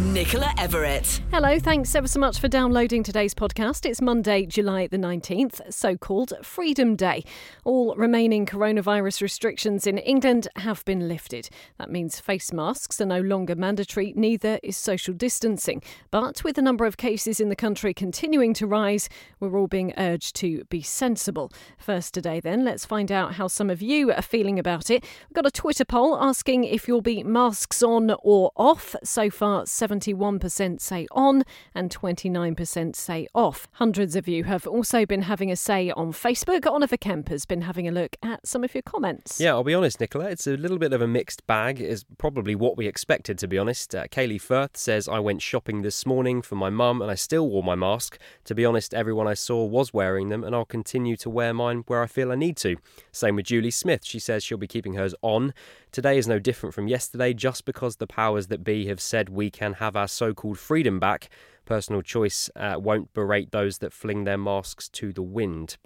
[0.00, 1.20] Nicola Everett.
[1.30, 3.84] Hello, thanks ever so much for downloading today's podcast.
[3.84, 7.22] It's Monday, July the 19th, so called Freedom Day.
[7.64, 11.50] All remaining coronavirus restrictions in England have been lifted.
[11.78, 15.82] That means face masks are no longer mandatory, neither is social distancing.
[16.10, 19.92] But with the number of cases in the country continuing to rise, we're all being
[19.98, 21.52] urged to be sensible.
[21.76, 25.04] First today, then, let's find out how some of you are feeling about it.
[25.28, 28.96] We've got a Twitter poll asking if you'll be masks on or off.
[29.04, 29.66] So far,
[29.98, 31.42] 71% say on
[31.74, 33.68] and 29% say off.
[33.72, 36.66] Hundreds of you have also been having a say on Facebook.
[36.66, 39.40] Oliver Kemp has been having a look at some of your comments.
[39.40, 40.26] Yeah, I'll be honest, Nicola.
[40.26, 41.80] It's a little bit of a mixed bag.
[41.80, 43.94] Is probably what we expected, to be honest.
[43.94, 47.48] Uh, Kaylee Firth says I went shopping this morning for my mum and I still
[47.48, 48.18] wore my mask.
[48.44, 51.84] To be honest, everyone I saw was wearing them, and I'll continue to wear mine
[51.86, 52.76] where I feel I need to.
[53.10, 54.04] Same with Julie Smith.
[54.04, 55.52] She says she'll be keeping hers on.
[55.92, 59.50] Today is no different from yesterday, just because the powers that be have said we
[59.50, 61.28] can have our so called freedom back.
[61.64, 65.78] Personal choice uh, won't berate those that fling their masks to the wind.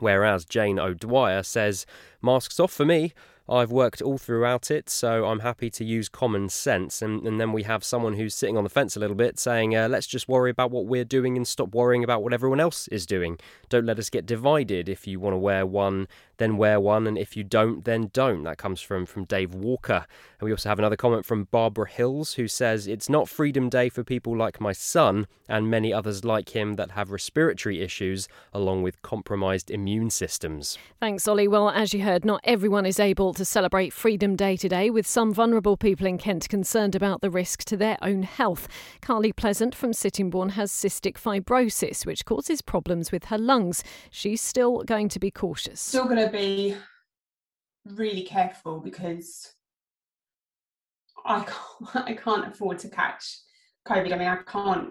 [0.00, 1.86] Whereas Jane O'Dwyer says,
[2.20, 3.12] Masks off for me.
[3.48, 7.00] I've worked all throughout it, so I'm happy to use common sense.
[7.00, 9.74] And, and then we have someone who's sitting on the fence a little bit saying,
[9.74, 12.88] uh, let's just worry about what we're doing and stop worrying about what everyone else
[12.88, 13.38] is doing.
[13.70, 14.86] Don't let us get divided.
[14.88, 16.08] If you want to wear one,
[16.38, 18.44] then wear one, and if you don't, then don't.
[18.44, 20.06] That comes from, from Dave Walker.
[20.40, 23.88] And we also have another comment from Barbara Hills, who says, It's not Freedom Day
[23.88, 28.82] for people like my son and many others like him that have respiratory issues, along
[28.82, 30.78] with compromised immune systems.
[31.00, 31.48] Thanks, Ollie.
[31.48, 35.32] Well, as you heard, not everyone is able to celebrate Freedom Day today, with some
[35.32, 38.68] vulnerable people in Kent concerned about the risk to their own health.
[39.00, 43.82] Carly Pleasant from Sittingbourne has cystic fibrosis, which causes problems with her lungs.
[44.10, 45.80] She's still going to be cautious.
[45.80, 46.76] Still going to be
[47.84, 49.52] really careful because
[51.24, 53.40] I can't, I can't afford to catch
[53.86, 54.12] COVID.
[54.12, 54.90] I mean, I can't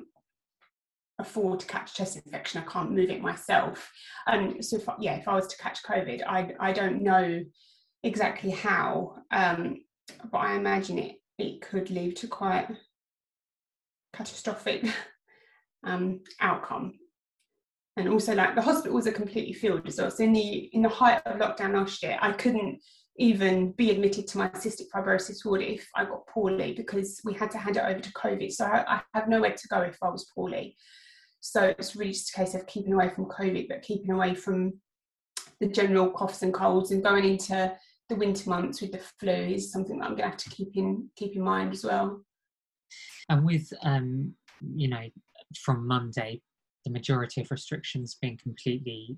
[1.19, 2.61] afford to catch chest infection.
[2.61, 3.91] I can't move it myself.
[4.27, 7.43] Um, so if, yeah, if I was to catch COVID, I I don't know
[8.03, 9.77] exactly how, um,
[10.31, 12.67] but I imagine it it could lead to quite
[14.13, 14.85] catastrophic
[15.83, 16.93] um, outcome.
[17.97, 20.11] And also, like the hospitals are completely filled as well.
[20.11, 22.79] So in the in the height of lockdown last year, I couldn't
[23.17, 27.49] even be admitted to my cystic fibrosis ward if I got poorly because we had
[27.51, 28.51] to hand it over to COVID.
[28.51, 30.77] So I, I have nowhere to go if I was poorly.
[31.39, 34.73] So it's really just a case of keeping away from COVID, but keeping away from
[35.59, 37.75] the general coughs and colds and going into
[38.09, 40.77] the winter months with the flu is something that I'm going to have to keep
[40.77, 42.21] in keep in mind as well.
[43.29, 44.35] And with um,
[44.75, 45.09] you know,
[45.57, 46.41] from Monday,
[46.87, 49.17] the majority of restrictions being completely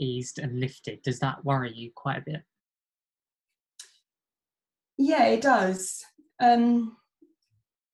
[0.00, 2.42] eased and lifted, does that worry you quite a bit?
[4.96, 6.02] Yeah, it does.
[6.40, 6.96] Um,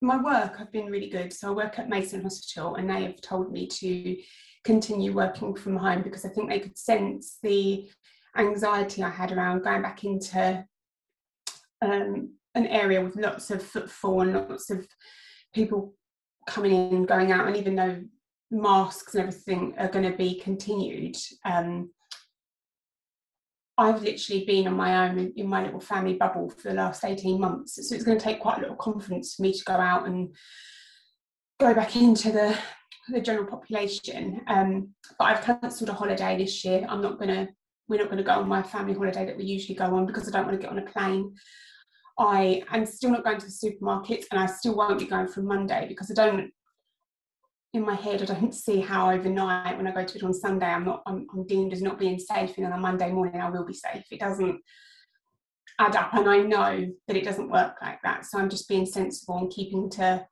[0.00, 1.32] my work have been really good.
[1.32, 4.16] So I work at Maidstone Hospital, and they have told me to
[4.64, 7.88] continue working from home because I think they could sense the
[8.36, 10.64] anxiety I had around going back into
[11.82, 14.86] um, an area with lots of footfall and lots of
[15.52, 15.94] people
[16.46, 18.00] coming in, and going out, and even though
[18.50, 21.90] masks and everything are going to be continued, um,
[23.80, 27.40] I've literally been on my own in my little family bubble for the last 18
[27.40, 27.76] months.
[27.88, 30.06] So it's going to take quite a lot of confidence for me to go out
[30.06, 30.34] and
[31.58, 32.58] go back into the,
[33.08, 34.42] the general population.
[34.48, 36.84] Um, but I've cancelled a holiday this year.
[36.86, 37.48] I'm not going to,
[37.88, 40.28] we're not going to go on my family holiday that we usually go on because
[40.28, 41.34] I don't want to get on a plane.
[42.18, 45.46] I am still not going to the supermarket and I still won't be going from
[45.46, 46.50] Monday because I don't
[47.72, 50.66] in my head, I don't see how overnight when I go to it on Sunday,
[50.66, 53.50] I'm not I'm, I'm deemed as not being safe, and on a Monday morning I
[53.50, 54.04] will be safe.
[54.10, 54.60] It doesn't
[55.78, 58.26] add up, and I know that it doesn't work like that.
[58.26, 60.26] So I'm just being sensible and keeping to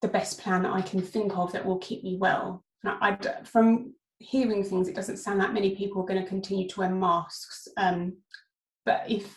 [0.00, 2.64] the best plan that I can think of that will keep me well.
[2.84, 6.80] I, from hearing things, it doesn't sound like many people are going to continue to
[6.80, 7.68] wear masks.
[7.76, 8.18] Um,
[8.84, 9.34] but if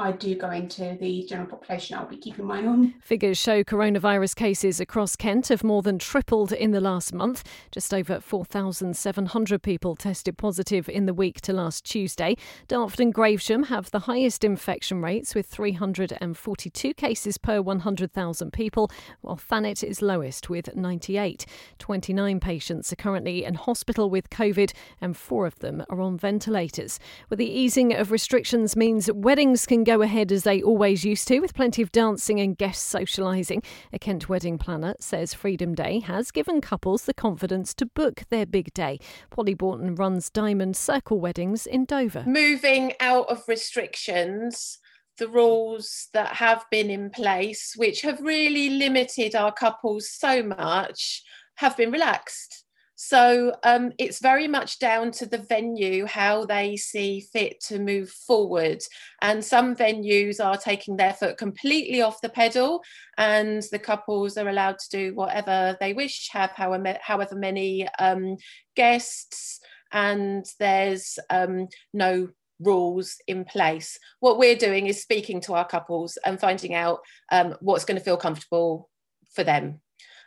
[0.00, 2.94] I do go into the general population, I'll be keeping mine on.
[3.00, 7.42] Figures show coronavirus cases across Kent have more than tripled in the last month.
[7.72, 12.36] Just over 4,700 people tested positive in the week to last Tuesday.
[12.68, 18.92] Dartford and Gravesham have the highest infection rates with 342 cases per 100,000 people,
[19.22, 21.44] while Thanet is lowest with 98.
[21.80, 27.00] 29 patients are currently in hospital with COVID, and four of them are on ventilators.
[27.28, 31.40] With the easing of restrictions means weddings can go ahead as they always used to,
[31.40, 33.64] with plenty of dancing and guest socialising.
[33.90, 38.44] A Kent wedding planner says Freedom Day has given couples the confidence to book their
[38.44, 38.98] big day.
[39.30, 42.24] Polly Borton runs Diamond Circle Weddings in Dover.
[42.26, 44.78] Moving out of restrictions
[45.16, 51.22] the rules that have been in place, which have really limited our couples so much,
[51.54, 52.64] have been relaxed.
[53.00, 58.10] So um, it's very much down to the venue how they see fit to move
[58.10, 58.82] forward.
[59.22, 62.82] And some venues are taking their foot completely off the pedal,
[63.16, 68.36] and the couples are allowed to do whatever they wish, have however, however many um,
[68.74, 69.60] guests,
[69.92, 73.96] and there's um, no rules in place.
[74.18, 76.98] What we're doing is speaking to our couples and finding out
[77.30, 78.90] um, what's going to feel comfortable
[79.32, 79.82] for them.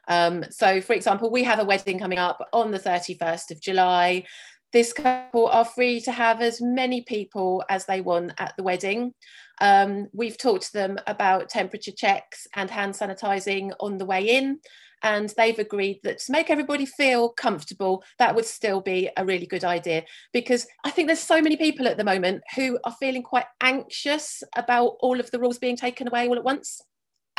[0.08, 4.26] Um, so, for example, we have a wedding coming up on the 31st of July.
[4.74, 9.14] This couple are free to have as many people as they want at the wedding.
[9.60, 14.60] Um, we've talked to them about temperature checks and hand sanitizing on the way in,
[15.04, 19.46] and they've agreed that to make everybody feel comfortable, that would still be a really
[19.46, 20.04] good idea.
[20.32, 24.42] Because I think there's so many people at the moment who are feeling quite anxious
[24.56, 26.82] about all of the rules being taken away all at once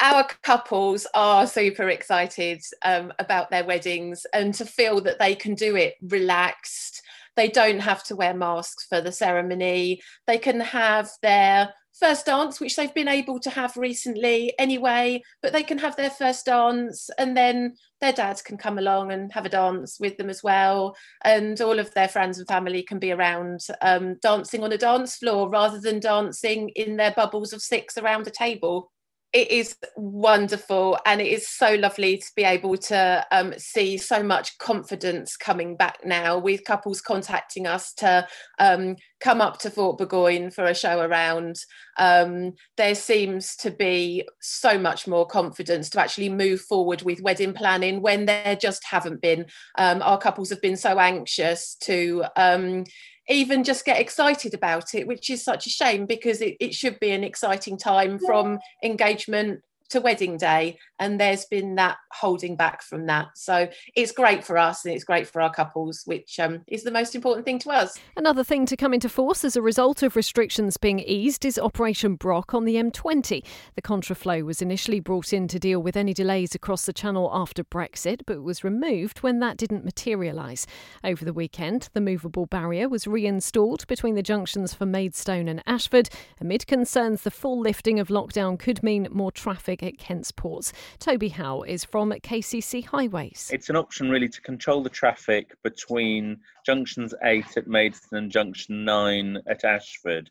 [0.01, 5.55] our couples are super excited um, about their weddings and to feel that they can
[5.55, 7.03] do it relaxed.
[7.37, 10.03] They don't have to wear masks for the ceremony.
[10.27, 15.53] They can have their first dance, which they've been able to have recently anyway, but
[15.53, 19.47] they can have their first dance and then their dads can come along and have
[19.47, 20.97] a dance with them as well.
[21.25, 25.17] And all of their friends and family can be around um, dancing on a dance
[25.17, 28.91] floor rather than dancing in their bubbles of six around a table
[29.33, 34.23] it is wonderful and it is so lovely to be able to um, see so
[34.23, 38.27] much confidence coming back now with couples contacting us to
[38.59, 41.57] um, come up to Fort Burgoyne for a show around.
[41.99, 47.55] Um, there seems to be so much more confidence to actually move forward with wedding
[47.55, 49.47] planning when there just haven't been.
[49.79, 52.85] Um, our couples have been so anxious to um,
[53.33, 57.01] even just get excited about it, which is such a shame because it, it should
[57.01, 59.61] be an exciting time from engagement
[59.93, 63.29] to wedding day and there's been that holding back from that.
[63.35, 66.91] So it's great for us and it's great for our couples which um, is the
[66.91, 67.99] most important thing to us.
[68.17, 72.15] Another thing to come into force as a result of restrictions being eased is operation
[72.15, 73.45] brock on the m20
[73.75, 77.63] the contraflow was initially brought in to deal with any delays across the channel after
[77.65, 80.67] brexit but was removed when that didn't materialise
[81.05, 86.09] over the weekend the movable barrier was reinstalled between the junctions for maidstone and ashford
[86.41, 90.73] amid concerns the full lifting of lockdown could mean more traffic at Kent's ports.
[90.99, 93.51] Toby Howe is from KCC Highways.
[93.53, 98.85] It's an option really to control the traffic between junctions 8 at Maidstone and junction
[98.85, 100.31] 9 at Ashford.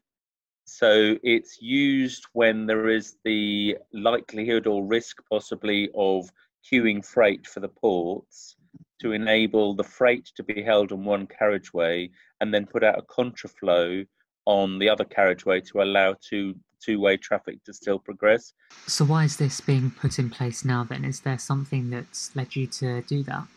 [0.65, 6.29] So it's used when there is the likelihood or risk possibly of
[6.71, 8.55] queuing freight for the ports
[9.01, 12.09] to enable the freight to be held on one carriageway
[12.39, 14.05] and then put out a contraflow
[14.45, 18.53] on the other carriageway to allow two two-way traffic to still progress.
[18.87, 21.05] So why is this being put in place now then?
[21.05, 23.47] Is there something that's led you to do that?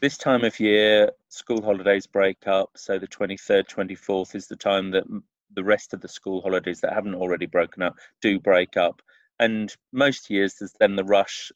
[0.00, 4.90] This time of year, school holidays break up, so the 23rd, 24th is the time
[4.92, 5.04] that
[5.52, 9.02] the rest of the school holidays that haven't already broken up do break up.
[9.38, 11.52] And most years there's then the rush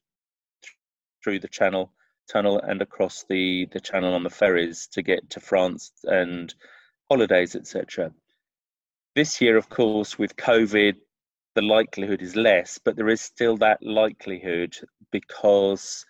[1.23, 1.93] through the channel
[2.31, 6.55] tunnel and across the, the channel on the ferries to get to France and
[7.11, 8.13] holidays, etc.
[9.15, 10.97] This year, of course, with COVID,
[11.55, 14.77] the likelihood is less, but there is still that likelihood
[15.11, 16.05] because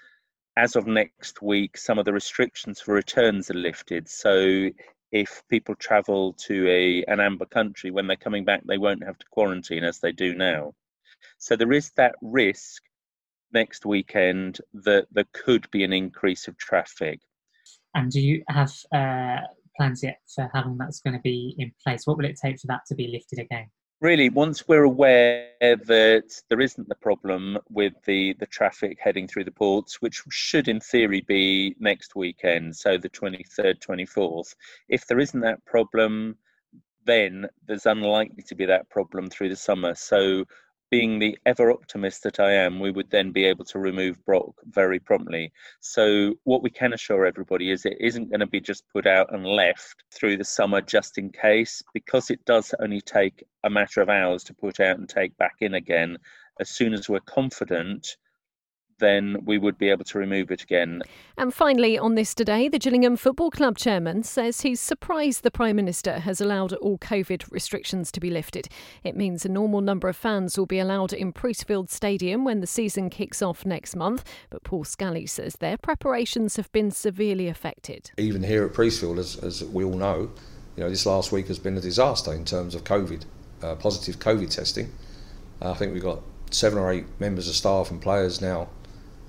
[0.56, 4.08] as of next week, some of the restrictions for returns are lifted.
[4.08, 4.70] So
[5.12, 9.18] if people travel to a an amber country, when they're coming back, they won't have
[9.18, 10.74] to quarantine as they do now.
[11.38, 12.82] So there is that risk
[13.52, 17.20] next weekend that there could be an increase of traffic.
[17.94, 19.46] And do you have uh,
[19.76, 22.06] plans yet for how long that's going to be in place?
[22.06, 23.70] What will it take for that to be lifted again?
[24.00, 29.44] Really once we're aware that there isn't the problem with the the traffic heading through
[29.44, 34.54] the ports which should in theory be next weekend so the 23rd 24th
[34.88, 36.36] if there isn't that problem
[37.04, 39.94] then there's unlikely to be that problem through the summer.
[39.94, 40.44] So
[40.94, 44.54] being the ever optimist that I am, we would then be able to remove Brock
[44.66, 45.52] very promptly.
[45.80, 49.34] So, what we can assure everybody is it isn't going to be just put out
[49.34, 54.02] and left through the summer just in case, because it does only take a matter
[54.02, 56.16] of hours to put out and take back in again.
[56.60, 58.16] As soon as we're confident
[59.04, 61.02] then we would be able to remove it again.
[61.36, 65.76] And finally, on this today, the Gillingham Football Club chairman says he's surprised the Prime
[65.76, 68.68] Minister has allowed all COVID restrictions to be lifted.
[69.02, 72.66] It means a normal number of fans will be allowed in Priestfield Stadium when the
[72.66, 74.24] season kicks off next month.
[74.48, 78.10] But Paul Scally says their preparations have been severely affected.
[78.16, 80.30] Even here at Priestfield, as, as we all know,
[80.76, 83.24] you know, this last week has been a disaster in terms of COVID,
[83.62, 84.90] uh, positive COVID testing.
[85.60, 86.20] Uh, I think we've got
[86.50, 88.68] seven or eight members of staff and players now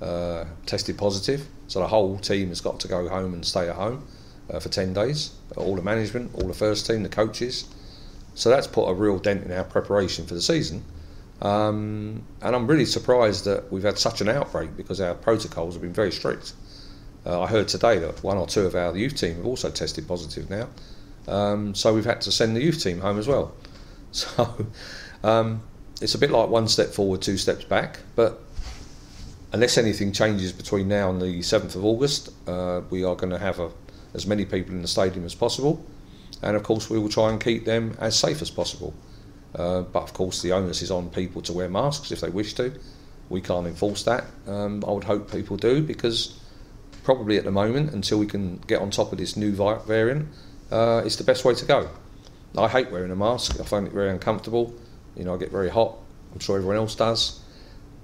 [0.06, 1.48] uh, tested positive.
[1.68, 4.08] So the whole team has got to go home and stay at home
[4.52, 5.32] uh, for 10 days.
[5.58, 7.66] All the management, all the first team, the coaches.
[8.36, 10.84] So that's put a real dent in our preparation for the season.
[11.42, 15.82] Um, and I'm really surprised that we've had such an outbreak because our protocols have
[15.82, 16.54] been very strict.
[17.26, 20.08] Uh, I heard today that one or two of our youth team have also tested
[20.08, 20.70] positive now.
[21.28, 23.54] Um, so we've had to send the youth team home as well.
[24.12, 24.66] So
[25.26, 25.62] um,
[26.00, 28.00] it's a bit like one step forward, two steps back.
[28.16, 28.42] But
[29.56, 33.40] unless anything changes between now and the 7th of August, uh, we are going to
[33.40, 33.72] have a,
[34.14, 35.82] as many people in the stadium as possible.
[36.42, 38.94] And of course, we will try and keep them as safe as possible.
[39.58, 42.54] Uh, but of course, the onus is on people to wear masks if they wish
[42.56, 42.78] to.
[43.30, 44.26] We can't enforce that.
[44.46, 46.38] Um, I would hope people do because
[47.06, 50.28] probably at the moment, until we can get on top of this new variant,
[50.70, 51.90] uh, it's the best way to go.
[52.58, 53.58] I hate wearing a mask.
[53.62, 54.76] I find it very uncomfortable.
[55.16, 55.96] You know, I get very hot.
[56.34, 57.40] I'm sure everyone else does.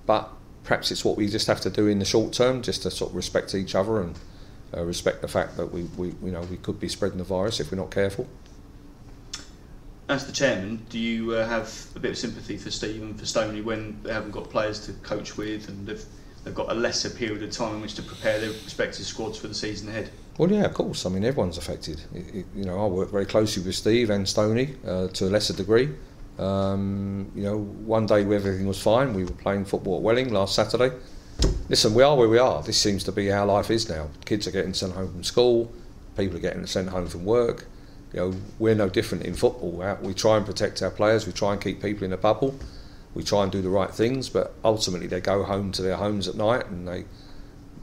[0.05, 0.31] But
[0.63, 3.12] perhaps it's what we just have to do in the short term, just to sort
[3.12, 4.18] of respect each other and
[4.75, 7.60] uh, respect the fact that we, we, you know, we could be spreading the virus
[7.60, 8.27] if we're not careful.
[10.10, 13.25] As the chairman, do you uh, have a bit of sympathy for Steve and for
[13.25, 16.03] Stoney when they haven't got players to coach with and they've,
[16.44, 19.48] they've got a lesser period of time in which to prepare their respective squads for
[19.48, 20.10] the season ahead?
[20.38, 21.06] Well, yeah, of course.
[21.06, 22.01] I mean, everyone's affected.
[22.13, 25.30] It, it, you know, I work very closely with Steve and Stoney uh, to a
[25.30, 25.89] lesser degree.
[26.40, 29.14] Um, you know, one day everything was fine.
[29.14, 30.96] We were playing football at Welling last Saturday.
[31.70, 32.62] Listen, we are where we are.
[32.64, 34.10] This seems to be how life is now.
[34.26, 35.72] Kids are getting sent home from school.
[36.18, 37.68] People are getting sent home from work.
[38.14, 39.98] You know, we're no different in football.
[40.02, 41.26] We try and protect our players.
[41.26, 42.56] We try and keep people in a bubble.
[43.14, 46.28] We try and do the right things, but ultimately they go home to their homes
[46.28, 47.06] at night and they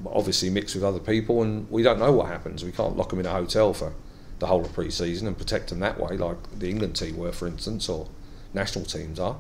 [0.06, 2.64] obviously mix with other people, and we don't know what happens.
[2.64, 3.94] We can't lock them in a hotel for
[4.38, 7.46] the whole of pre-season and protect them that way, like the England team were, for
[7.46, 8.08] instance, or
[8.54, 9.36] national teams are.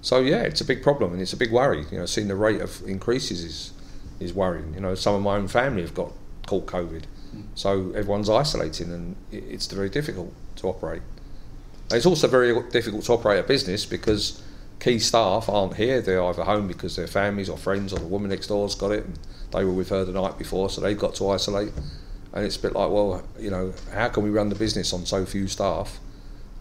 [0.00, 1.84] So yeah, it's a big problem and it's a big worry.
[1.90, 3.72] You know, seeing the rate of increases is
[4.20, 4.74] is worrying.
[4.74, 6.12] You know, some of my own family have got
[6.46, 7.02] caught COVID,
[7.34, 7.44] mm.
[7.54, 11.02] so everyone's isolating and it's very difficult to operate.
[11.92, 14.42] it's also very difficult to operate a business because
[14.80, 16.00] key staff aren't here.
[16.00, 19.04] They're either home because their families or friends or the woman next door's got it
[19.04, 19.18] and
[19.52, 21.72] they were with her the night before, so they've got to isolate.
[22.32, 25.06] And it's a bit like, well, you know, how can we run the business on
[25.06, 25.98] so few staff?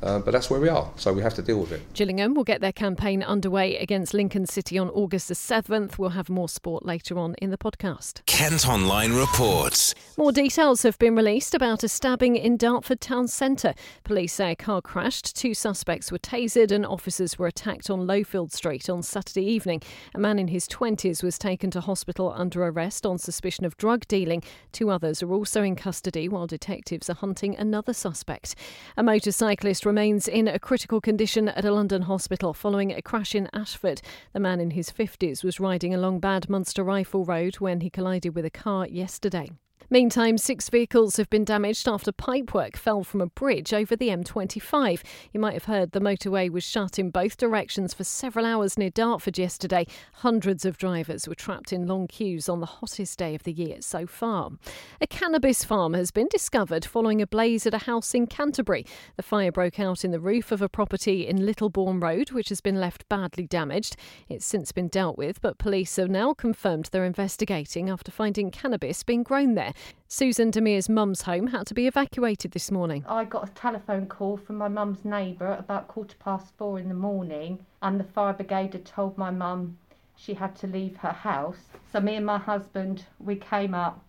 [0.01, 1.81] Uh, but that's where we are, so we have to deal with it.
[1.93, 5.97] Gillingham will get their campaign underway against Lincoln City on August the 7th.
[5.97, 8.23] We'll have more sport later on in the podcast.
[8.27, 9.95] Kent Online reports.
[10.15, 13.73] More details have been released about a stabbing in Dartford town centre.
[14.03, 18.51] Police say a car crashed, two suspects were tasered, and officers were attacked on Lowfield
[18.51, 19.81] Street on Saturday evening.
[20.13, 24.07] A man in his 20s was taken to hospital under arrest on suspicion of drug
[24.07, 24.43] dealing.
[24.71, 28.53] Two others are also in custody while detectives are hunting another suspect.
[28.95, 33.49] A motorcyclist remains in a critical condition at a London hospital following a crash in
[33.53, 34.01] Ashford.
[34.33, 38.43] The man in his 50s was riding along Bad Munstereifel Road when he collided with
[38.43, 39.49] a car yesterday.
[39.89, 45.01] Meantime, six vehicles have been damaged after pipework fell from a bridge over the M25.
[45.31, 48.89] You might have heard the motorway was shut in both directions for several hours near
[48.89, 49.87] Dartford yesterday.
[50.15, 53.77] Hundreds of drivers were trapped in long queues on the hottest day of the year
[53.79, 54.51] so far.
[54.99, 58.85] A cannabis farm has been discovered following a blaze at a house in Canterbury.
[59.15, 62.59] The fire broke out in the roof of a property in Littlebourne Road, which has
[62.59, 63.95] been left badly damaged.
[64.27, 69.01] It's since been dealt with, but police have now confirmed they're investigating after finding cannabis
[69.03, 69.71] being grown there.
[70.07, 73.03] Susan Demir's mum's home had to be evacuated this morning.
[73.07, 76.87] I got a telephone call from my mum's neighbour at about quarter past four in
[76.87, 79.77] the morning, and the fire brigade had told my mum
[80.15, 81.69] she had to leave her house.
[81.91, 84.03] So, me and my husband, we came up,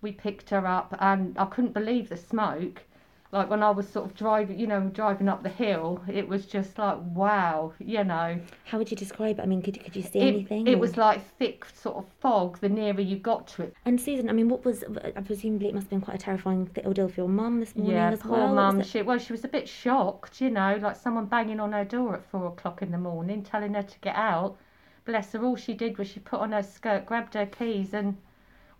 [0.00, 2.82] we picked her up, and I couldn't believe the smoke
[3.30, 6.46] like when I was sort of driving, you know, driving up the hill, it was
[6.46, 8.40] just like wow, you know.
[8.64, 9.42] How would you describe it?
[9.42, 10.66] I mean, could could you see it, anything?
[10.66, 10.78] It or?
[10.78, 13.74] was like thick sort of fog the nearer you got to it.
[13.84, 14.82] And Susan, I mean, what was?
[15.04, 17.96] I presumably it must have been quite a terrifying ordeal for your mum this morning
[17.96, 18.54] yeah, as poor well.
[18.54, 18.82] mum.
[18.82, 22.14] She well, she was a bit shocked, you know, like someone banging on her door
[22.14, 24.56] at four o'clock in the morning, telling her to get out.
[25.04, 28.16] Bless her, all she did was she put on her skirt, grabbed her keys, and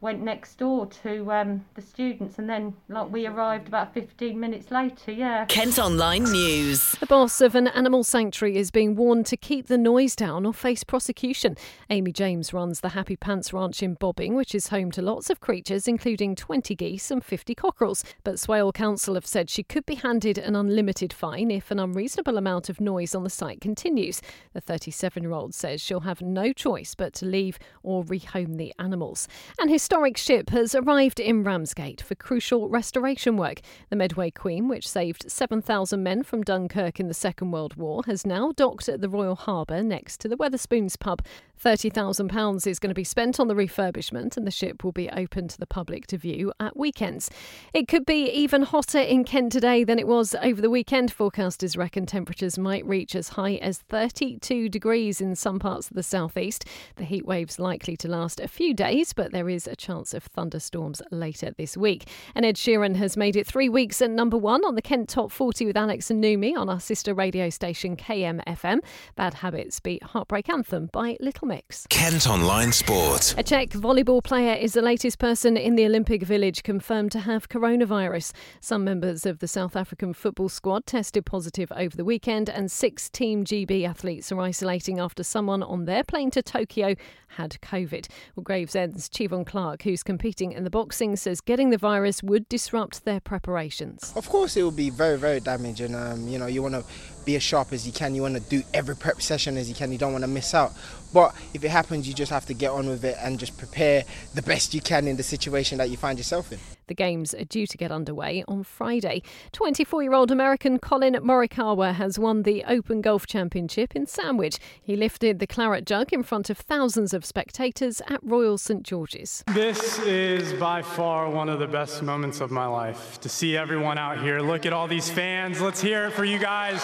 [0.00, 4.70] went next door to um, the students, and then like we arrived about 15 minutes
[4.70, 5.10] later.
[5.10, 5.44] Yeah.
[5.46, 6.92] Kent Online News.
[6.92, 10.52] The boss of an animal sanctuary is being warned to keep the noise down or
[10.52, 11.56] face prosecution.
[11.90, 15.40] Amy James runs the Happy Pants Ranch in Bobbing, which is home to lots of
[15.40, 18.04] creatures, including 20 geese and 50 cockerels.
[18.22, 22.38] But Swale Council have said she could be handed an unlimited fine if an unreasonable
[22.38, 24.22] amount of noise on the site continues.
[24.52, 28.72] The 37 year old says she'll have no choice but to leave or rehome the
[28.78, 29.26] animals.
[29.58, 33.62] And historic ship has arrived in Ramsgate for crucial restoration work.
[33.88, 38.26] The Medway Queen, which saved 7,000 men from Dunkirk in the Second World War, has
[38.26, 41.22] now docked at the Royal Harbour next to the Wetherspoons pub.
[41.62, 45.48] £30,000 is going to be spent on the refurbishment, and the ship will be open
[45.48, 47.30] to the public to view at weekends.
[47.74, 51.12] It could be even hotter in Kent today than it was over the weekend.
[51.12, 56.02] Forecasters reckon temperatures might reach as high as 32 degrees in some parts of the
[56.02, 56.64] southeast.
[56.96, 60.24] The heat wave's likely to last a few days, but there is a chance of
[60.24, 62.08] thunderstorms later this week.
[62.34, 65.32] And Ed Sheeran has made it three weeks at number one on the Kent Top
[65.32, 68.80] 40 with Alex and Numi on our sister radio station KMFM.
[69.16, 71.86] Bad Habits beat Heartbreak Anthem by Little Mix.
[71.88, 73.34] Kent Online Sport.
[73.38, 77.48] A Czech volleyball player is the latest person in the Olympic Village confirmed to have
[77.48, 78.32] coronavirus.
[78.60, 83.08] Some members of the South African football squad tested positive over the weekend, and six
[83.08, 86.94] Team GB athletes are isolating after someone on their plane to Tokyo
[87.28, 88.08] had COVID.
[88.36, 93.04] Well, Gravesend's Chivon Clark, who's competing in the boxing, says getting the virus would disrupt
[93.04, 94.12] their preparations.
[94.16, 95.94] Of course, it will be very, very damaging.
[95.94, 96.84] Um, you know, you want to
[97.28, 98.14] be as sharp as you can.
[98.14, 99.92] You want to do every prep session as you can.
[99.92, 100.72] You don't want to miss out.
[101.12, 104.04] But if it happens, you just have to get on with it and just prepare
[104.34, 106.77] the best you can in the situation that you find yourself in.
[106.88, 109.22] The games are due to get underway on Friday.
[109.52, 114.58] 24 year old American Collin Morikawa has won the Open Golf Championship in Sandwich.
[114.82, 119.44] He lifted the claret jug in front of thousands of spectators at Royal St George's.
[119.48, 123.20] This is by far one of the best moments of my life.
[123.20, 125.60] To see everyone out here, look at all these fans.
[125.60, 126.82] Let's hear it for you guys.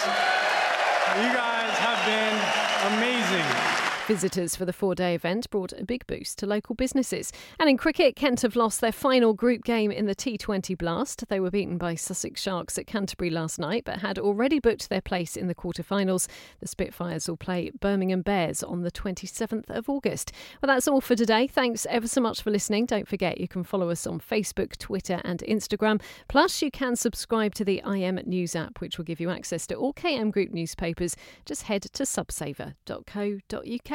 [1.17, 3.74] You guys have been amazing.
[4.07, 7.31] Visitors for the four day event brought a big boost to local businesses.
[7.59, 11.27] And in cricket, Kent have lost their final group game in the T20 Blast.
[11.27, 15.01] They were beaten by Sussex Sharks at Canterbury last night, but had already booked their
[15.01, 16.27] place in the quarterfinals.
[16.59, 20.31] The Spitfires will play Birmingham Bears on the 27th of August.
[20.61, 21.47] Well, that's all for today.
[21.47, 22.85] Thanks ever so much for listening.
[22.85, 25.99] Don't forget you can follow us on Facebook, Twitter, and Instagram.
[26.27, 29.73] Plus, you can subscribe to the IM News app, which will give you access to
[29.73, 31.15] all KM Group newspapers.
[31.43, 33.94] Just head to subsaver.co.uk.